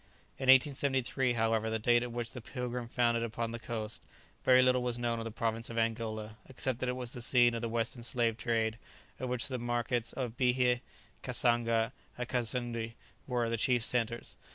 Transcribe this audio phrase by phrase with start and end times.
[0.39, 4.01] In 1873, however, the date at which the "Pilgrim" foundered upon the coast,
[4.43, 7.53] very little was known of the province of Angola, except that it was the scene
[7.53, 8.79] of the western slave trade,
[9.19, 10.81] of which the markets of Bihé,
[11.21, 12.93] Cassanga, and Kazunde
[13.27, 14.37] were the chief centres.